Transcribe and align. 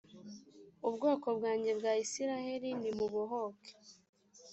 ubwoko 0.87 1.27
bwanjye 1.37 1.71
bwa 1.79 1.93
isirayeli 2.03 2.69
ni 2.81 2.91
mubohoke 2.97 3.71